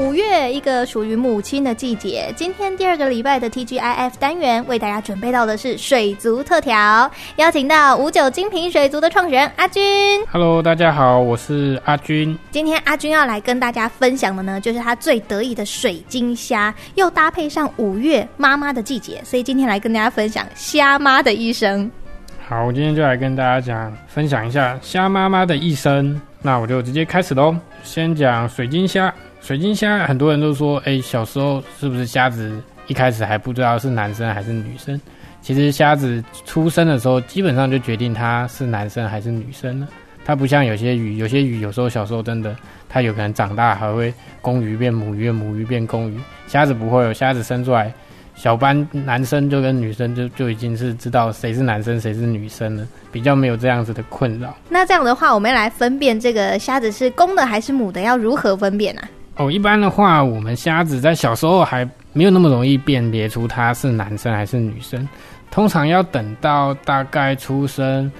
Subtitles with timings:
[0.00, 2.32] 五月，一个属于母亲的季节。
[2.34, 10.24] 今天第二个礼拜的 TGIF 单元，为大家准备到的是水族特调，邀请到五九精品水族的创始人阿军。
[10.32, 12.36] Hello，大家好，我是阿军。
[12.50, 21.90] 今天阿军要来跟大家分享的呢，就是他最得意的水晶虾，又搭配上五月妈妈的季节，所以今天来跟大家分享虾妈的一生。
[22.50, 26.20] 好，我今天就来跟大家讲分享一下虾妈妈的一生。
[26.42, 27.54] 那我就直接开始喽，
[27.84, 29.14] 先讲水晶虾。
[29.40, 35.00] 水晶虾，很多人都说，哎、小时候是不是虾子一开始还不知道是男生还是女生？
[35.40, 39.86] 其实虾子出生的时候，基本上就决定它是男生还是女生了。
[40.24, 42.56] 它不像有些鱼，有些鱼有时候小时候真的，
[42.88, 46.18] 它有可能长大还会公鱼变母鱼，母鱼变公鱼。
[46.48, 47.94] 虾子不会有，虾子生出来。
[48.40, 54.56] 小班男生就跟女生就就已经是知道谁是男生谁是女生了，比较没有这样子的困扰。
[54.70, 59.44] 那这样的话，我们来分辨这个虾子是公的还是母的，要如何分辨呢、啊？
[59.44, 65.06] 哦，一般的话，我们虾子在小时候还没有那么容易辨别出它是男生还是女生，
[65.50, 68.10] 通常要等到大概出生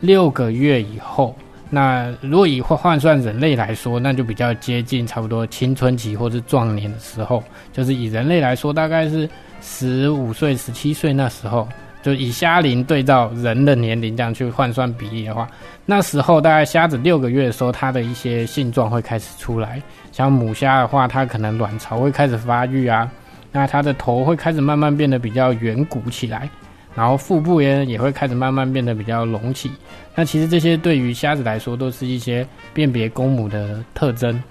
[0.00, 1.36] 六个月以后。
[1.68, 9.28] 那如果以换算人类来说，那就比较接近差不多青春期或是壮年的时候，就是以人类来说，大概是。
[9.62, 11.66] 十五岁、十七岁那时候，
[12.00, 15.48] 就以虾龄对照人的年龄这样去换算比例的话，
[15.84, 19.82] 那时候大概虾子六个月的时候，它的一些性状会开始出来。
[20.12, 23.10] 像母虾的话，它可能卵巢会开始发育啊，
[23.50, 26.48] 那它的头会开始慢慢变得比较圆鼓起来，
[26.96, 29.70] 然后腹部也也会开始慢慢变得比较隆起。
[30.14, 34.42] 那其实这些对于虾子来说，都是一些辨别公母的特征。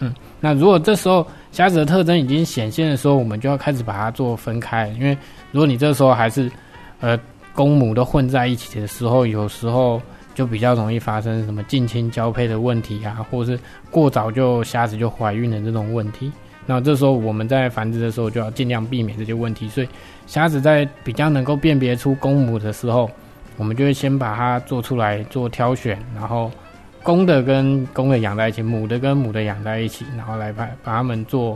[0.00, 4.88] 嗯，那如果这时候虾子的特征已经显现的时候，我们就要开始把它做分开。
[4.88, 5.16] 因为
[5.50, 6.50] 如果你这时候还是
[7.00, 7.18] 呃
[7.54, 10.02] 公母都混在一起的时候，有时候
[10.34, 16.30] 就比较容易发生什么近亲交配的问题啊，或者是过早就虾子就怀孕的这种问题。
[16.66, 19.68] 那这时候我们在繁殖的时候就要尽量避免这些问题。
[19.68, 19.88] 所以
[20.26, 23.10] 虾子在比较能够辨别出公母的时候，
[23.56, 26.50] 我们就会先把它做出来做挑选，然后。
[27.02, 31.54] 公的跟公的养在一起，母的跟母的养在一起，然后来把把它们做，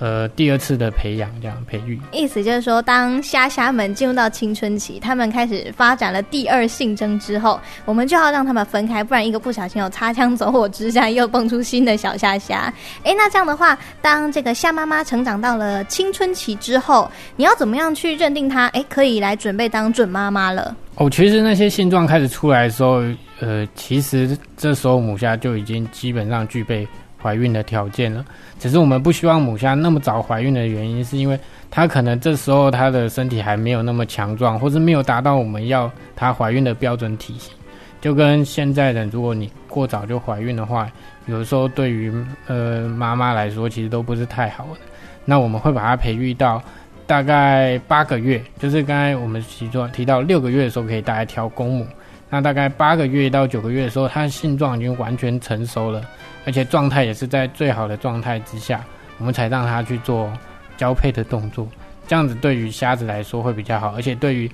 [0.00, 1.98] 呃，第二次的培养，这样培育。
[2.12, 12.72] 意思就是说，当虾虾们进入到青春期，他们开始发展了第二性征之后，我们就要让他们分开，不然一个不小心有擦枪走火之下，又蹦出新的小虾虾。
[13.02, 18.66] 哎，那这样的话，当这个虾妈妈成长到了青春期之后，你要怎么样去认定它？
[18.68, 20.76] 哎，可以来准备当准妈妈了。
[20.94, 23.02] 哦，其实那些性状开始出来的时候。
[23.40, 26.84] 呃，其实这时候母虾就已经基本上具备
[27.22, 28.24] 怀孕的条件了。
[28.58, 31.38] 只是我们不希望母虾那么早怀孕的原因，是因为
[31.70, 37.52] 它可能这时候它的身体还没有那么强壮，或是没有达到我们要它怀孕的标准体型。
[38.00, 40.88] 就跟现在的，如果你过早就怀孕的话，
[41.26, 42.12] 有时候对于
[42.46, 44.80] 呃妈妈来说，其实都不是太好的。
[45.24, 46.62] 那我们会把它培育到
[47.08, 51.86] 大概八个月，就是刚才我们提到提到六个月的时候，可以大概挑公母。
[52.30, 56.02] 那大概八个月到九个月的时候，它的性状已经完全成熟了，
[56.44, 58.84] 而且状态也是在最好的状态之下，
[59.16, 60.30] 我们才让它去做
[60.76, 61.66] 交配的动作。
[62.06, 64.50] 这样子对于虾子来说会比较好，而且对于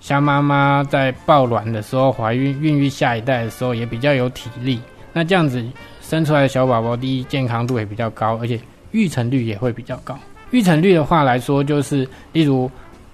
[0.00, 4.80] 虾妈妈在抱卵的时候、怀孕、孕育下一代的时候也比较有体力。
[5.12, 5.62] 那这样子
[6.00, 8.58] 生出来的小宝宝，第一健康度也比较高，而且
[8.92, 10.18] 育成率也会比较高。
[10.50, 12.70] 育成率的话来说，就是例如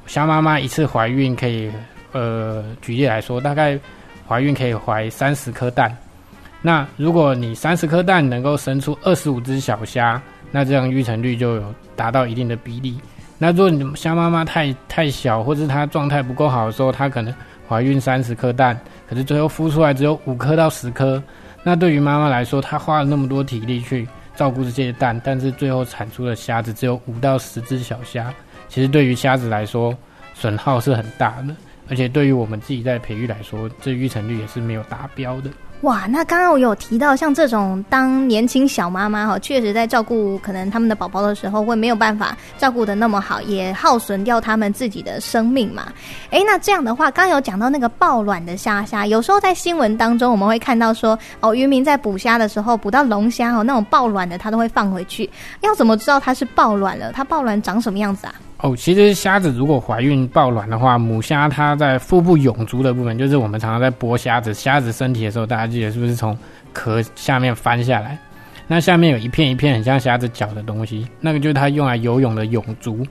[0.07, 1.69] 虾妈妈一次怀孕可以，
[2.13, 3.77] 呃，举例来说，大概。
[4.27, 5.95] 怀孕可以怀三十颗蛋，
[6.63, 10.21] 那如果你三十颗蛋能够生出二十五只小虾，
[10.51, 12.99] 那这样育成率就有达到一定的比例。
[13.37, 17.35] 那如果你虾妈妈太太小，或是她状态不够好的时候，她可能
[17.69, 21.23] 怀孕三十颗蛋，可是最后孵出来只有五颗到十颗。
[21.63, 28.33] 那对于妈妈来说，她花了那么多体力去照顾这些蛋，但是最后产出的虾子只有五到十只小虾，
[28.69, 29.95] 其实对于虾子来说，
[30.33, 31.55] 损耗是很大的。
[31.89, 35.51] 而且对于我们自己在培育来说，这育成率也是没有达标的。
[35.81, 45.93] 哇，那刚刚我有提到，像这种当年轻小妈妈哈，确实在照顾可能他们的宝宝的时候，会没有办法照顾得那么好，也耗损掉他们自己的生命嘛。
[46.31, 55.29] 诶，那这样的话，刚刚有讲到那个抱卵的虾虾，有时候在新闻当中我们会看到说，哦，渔民在捕虾的时候，捕到龙虾哦，那种抱卵的他都会放回去。
[55.61, 57.13] 要怎么知道它是抱卵了？
[57.13, 58.35] 它抱卵长什么样子啊？
[58.59, 66.37] 哦，其实虾子如果怀孕抱卵的话，母虾它在腹部蛹足的部分，就是我们常常在剥虾子，虾子身体的时候，大家记得是不是从
[66.73, 68.17] 壳下面翻下来？
[68.67, 73.07] 那下面有一片一片很像虾子脚的东西，那个就是它用来游泳的泳足。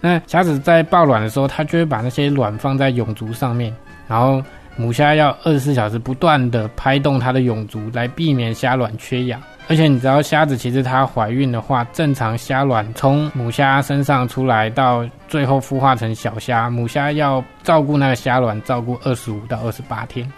[0.00, 3.74] 那虾子在抱卵的时候，它就会把那些卵放在泳足上面，
[4.06, 4.40] 然后
[4.76, 9.42] 母虾要二十四小时不断的拍动它的泳足，来避免虾卵缺氧。
[9.66, 20.30] 而且你知道，虾子其实它怀孕的话，正常虾卵从母虾身上出来到最后孵化成小虾，母虾要照顾那个虾卵，照顾二十五到二十八天，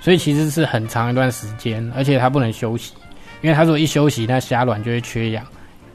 [0.00, 2.92] 所以其实是很长一段时间，而且它不能休息，
[3.40, 5.42] 因为它如果一休息，那虾卵就会缺氧。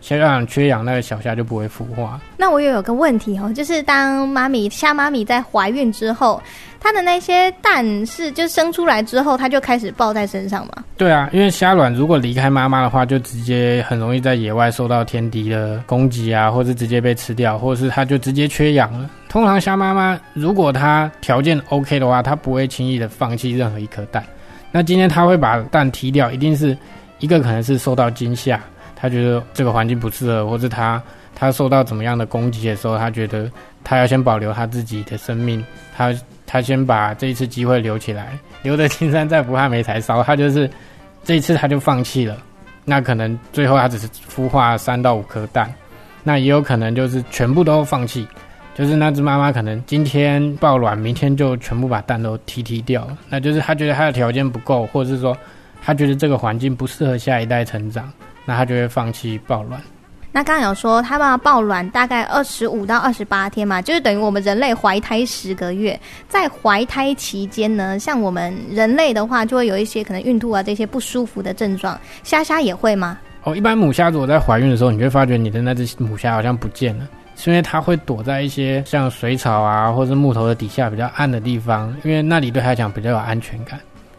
[0.01, 2.19] 先让缺氧，那个小虾就不会孵化。
[2.36, 6.42] 那我也有个问题哦，就是当妈咪虾妈咪在怀孕之后，
[6.80, 10.83] 它的那些蛋是就生出来之后，它就开始抱在身上吗？
[10.98, 19.09] 对啊，因为虾卵如果离开妈妈的话，就直接很容易在野外受到天敌的攻击啊，或是直接被吃掉，或者是它就直接缺氧了。
[19.30, 24.24] 通常虾妈妈如果它条件 OK 的话，它不会轻易的放弃任何一颗蛋。
[24.71, 26.75] 那今天它会把蛋踢掉，一定是
[27.19, 28.59] 一个可能是受到惊吓。
[29.01, 31.01] 他觉得这个环境不适合，或是他
[31.33, 33.50] 他受到怎么样的攻击的时候，他觉得
[33.83, 35.65] 他要先保留他自己的生命，
[35.98, 36.13] 他
[36.45, 40.21] 他先把这一次机会留起来，留得青山在，不怕没柴烧。
[40.21, 40.69] 他就是
[41.24, 42.38] 这一次他就放弃了，
[42.86, 45.74] 那可能最后他只是孵化三到五颗蛋，
[46.24, 48.27] 那也有可能就是全部都放弃，
[48.75, 55.36] 就是那只妈妈可能今天抱卵，明天就全部把蛋都踢踢掉，那就是他觉得他的条件不够，或者是说
[55.81, 58.12] 他觉得这个环境不适合下一代成长。
[58.45, 59.81] 那他就会放弃抱卵。
[60.33, 65.99] 那刚刚有说他们抱卵大概二十五到二十八天嘛，就是等于我们人类怀胎十个月。
[66.29, 71.99] 在怀胎期间呢，像我们人类的话，就会有一些可能孕吐啊这些不舒服的症状。
[72.23, 73.17] 虾虾也会吗？
[73.43, 77.05] 哦，一般母虾如果在怀孕的时候，你会发觉你的那只母虾好像不见了，
[77.35, 83.77] 是因为它会躲在一些像水草啊或者木头的底下比较暗的地方，因为那里对它来讲比较有安全感。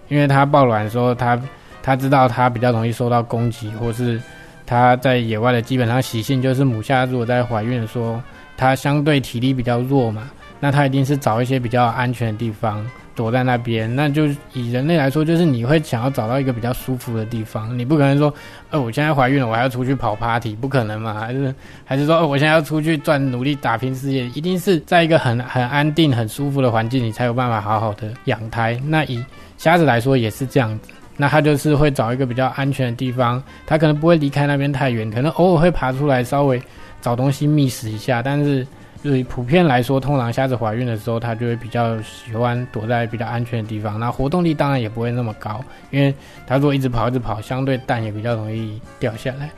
[0.09, 1.41] 因为它抱卵的时候，它
[1.83, 4.21] 他知道他比较容易受到攻击，或是
[4.65, 8.21] 他在野外的基本上习性就是母虾如果在怀孕的时候，
[8.57, 10.31] 它相对体力比较弱嘛，
[10.61, 13.93] 那它一定是找一些比较安全的地方躲在那边。
[13.93, 18.33] 那就以人类来说，就是你会想要找到一个比较舒服的地方，你不可能说，
[18.71, 21.15] 呃，我现在怀孕了，我还要出去跑 party，不可能嘛？
[21.15, 21.53] 还是
[21.85, 28.81] 还是说，呃，我现在要出去赚努力打拼事业，一定是在一个很很安定、很舒服的环境，你才有办法好好的养胎。
[28.85, 29.25] 那以
[29.59, 30.91] 虾子来说也是这样子。
[31.23, 36.61] 那它就是会找一个比较安全的地方，它可能不会离开那边太远，可能偶尔会爬出来稍微
[37.01, 38.21] 找东西觅食一下。
[38.21, 38.67] 但是，
[39.05, 44.01] 就是普遍来说，通常虾子怀孕的时候，它就会比较喜欢躲在比较安全的地方。
[44.01, 46.13] 那活动力当然也不会那么高，因为
[46.45, 49.49] 它如果一直跑一直跑，相对蛋也比较容易掉下来。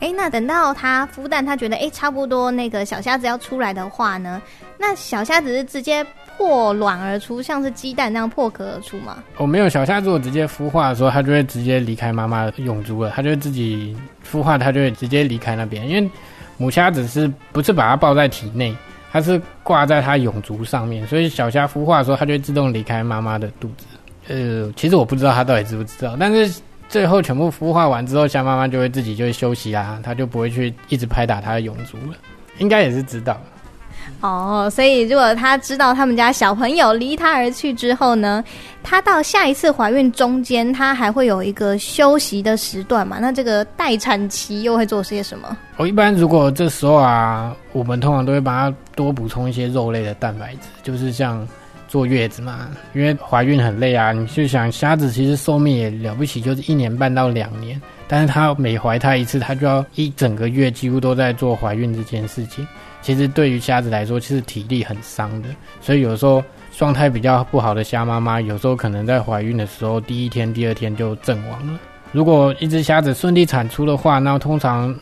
[0.00, 4.42] 诶，那等到它孵蛋，它觉得诶差不多那个小虾子要出来的话呢，
[4.76, 6.04] 那小虾子是直接。
[6.36, 9.22] 破卵而出，像是鸡蛋那样破壳而出吗？
[9.36, 13.96] 哦，没有，小虾如果直接孵化的时候，它就会直接离开妈妈的泳足了，它就会自己
[14.28, 15.88] 孵化，它就会直接离开那边。
[15.88, 16.10] 因为
[16.56, 18.76] 母虾只是不是把它抱在体内，
[19.10, 23.86] 它是挂在它泳足上面，所以小虾孵化的时候，它就会自动离开妈妈的肚子。
[24.28, 32.16] 呃，其实我不知道它到底知不知道，但是最后全部孵化完之后，虾妈妈就会自己就会休息啦，它就不会去一直拍打它的泳足了，
[32.58, 33.40] 应该也是知道。
[34.20, 38.42] 哦，所以如果他知道他们家小朋友离他而去之后呢，
[38.82, 43.18] 他到下一次怀孕中间，他还会有一个休息的时段嘛？
[43.20, 45.56] 那这个待产期又会做些什么？
[45.76, 51.46] 我一般如果这时候啊，我们通常都会帮他多补充一些肉类的蛋白质，就是像
[51.88, 54.12] 坐月子嘛，因为怀孕很累啊。
[54.12, 62.64] 你就想虾子其实寿命也了不起，就是一年半到两年，但是他每怀胎一次，他就要一整个月几乎都在做怀孕这件事情。
[63.02, 65.48] 其实对于虾子来说，其实体力很伤的，
[65.80, 66.42] 所以有时候
[66.74, 71.78] 状态比较不好的虾妈妈，有时候可能在怀孕的时候，第一天、第二天就阵亡了。
[72.12, 74.94] 如果一只虾子顺利产出的话，那通常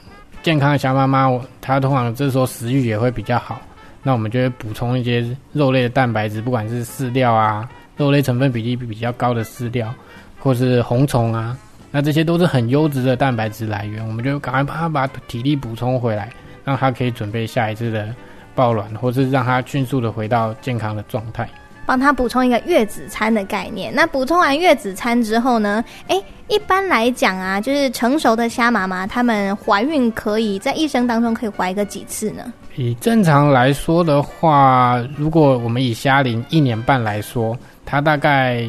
[0.43, 1.29] 健康的虾妈妈，
[1.61, 3.61] 她通常这时候食欲也会比较好。
[4.03, 9.95] 那我们就会补充一些肉类的蛋白质，不管是饲料啊，肉类成分比例比较高的饲料，
[10.39, 11.55] 或是红虫啊，
[11.91, 16.31] 那这些都是很优质的蛋白质来源，我们就赶快帮它把体力补充回来。
[16.71, 18.15] 让他可以准备下一次的
[18.55, 21.49] 抱卵，或是让他迅速的回到健康的状态。
[21.85, 23.93] 帮他补充一个月子餐的概念。
[23.93, 25.85] 那补充完月子餐之后呢？
[26.07, 32.53] 诶，一般来讲啊，就是成熟的虾妈妈，她们怀孕可以在一生当中可以怀个几次呢？
[32.77, 38.65] 以正常来说的话，如果我们以虾龄一年半来说，它大概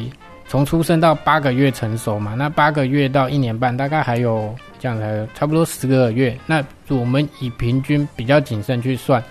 [0.48, 4.52] 从出生到八个月成熟嘛，那八个月到一年半，大概还有。
[4.82, 6.36] 这样才差不多十个月。
[6.44, 9.22] 那我们以平均比较谨慎去算，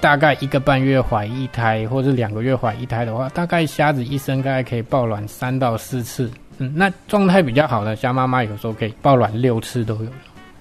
[0.00, 6.28] 大概一个半月怀一胎，或是两个月怀一胎的话，大概虾子一生大概可以抱卵三到四次。
[6.58, 10.10] 嗯，那状态比较好的虾妈妈有时候可以抱卵六次都有。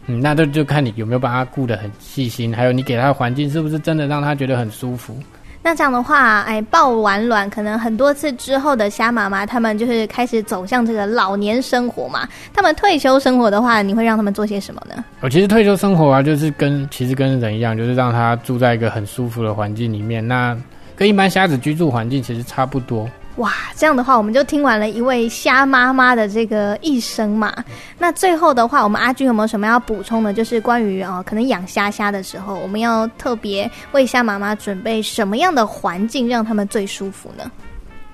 [0.06, 5.18] 嗯，那这就看你有没有把它顾得很细心，还有你给它的环境是不是真的让它觉得很舒服。
[5.62, 12.28] 那这样的话，哎，抱完卵可能很多次之后的虾妈妈，他们就是开始走向这个老年生活嘛。
[12.54, 15.04] 他们退休生活的话，你会让他们做些什么呢？
[15.20, 20.26] 我其实退休生活啊，就是跟其实跟人一样，就是让他住在一个很舒服的环境里面。
[20.26, 20.58] 那
[20.96, 23.08] 跟一般虾子居住环境其实差不多。
[23.40, 27.54] 哇，这样的话，我们就听完了一位虾妈妈的这个一生嘛。
[27.98, 30.34] 那最后的话，我们阿军有没有什么要补充的？
[30.34, 37.50] 就是关于哦，可能养虾虾的时候，我们要特别为虾妈妈准备什么样的环境，让他们最舒服呢？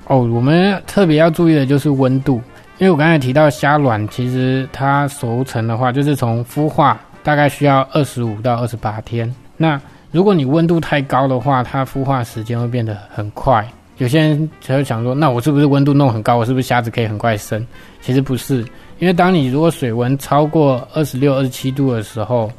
[0.06, 2.36] 哦，我们特别要注意的就是温度，
[2.78, 9.34] 因为我刚才提到虾卵，其实它熟成的话，就是从孵化大概需要二十五到二十八天。
[9.58, 13.68] 那如果你温度太高的话，它孵化时间会变得很快。
[13.98, 16.38] 有些人才会想说，那我是不是温度弄很高？
[16.38, 17.66] 我是不是虾子可以很快生？
[18.02, 18.60] 其实不是，
[19.00, 22.52] 因为当你如果水温超过二十六、二十七度的时候，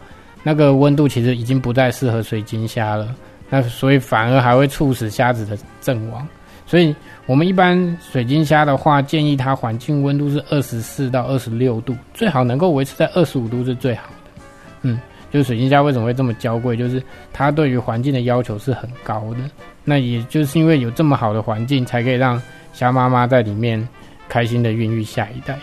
[0.43, 3.15] 那个温度其实已经不再适合水晶虾了。
[3.51, 6.27] 那所以反而还会促使虾子的阵亡。
[6.67, 6.95] 所以
[7.27, 14.43] 我们一般水晶虾的话，建议它环境温度是二十四到二十六度，最好能够维持在二十五度是最好的。
[14.83, 14.99] 嗯。
[15.33, 16.77] 就是水晶虾为什么会这么娇贵？
[16.77, 17.03] 就是
[17.33, 19.39] 它对于环境的要求是很高的。
[19.87, 22.43] 那也就是因为有这么好的环境，才可以让
[22.75, 23.89] 虾妈妈在里面
[24.29, 25.57] 开心的孕育下一代。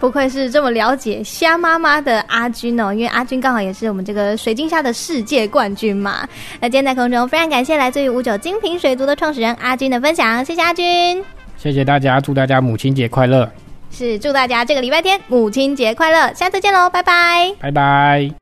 [0.00, 6.28] 不愧是这么了解虾妈妈的阿军哦，因为阿军刚好也是我们这个水晶虾的世界冠军嘛。
[6.60, 11.24] 那今天在空中非常感谢来自于五九精品水族的创始人阿军的分享，谢谢阿军，
[11.56, 13.48] 谢谢大家，祝大家母亲节快乐。
[13.92, 18.32] 是祝大家这个礼拜天母亲节快乐，下次见喽，拜拜，拜拜。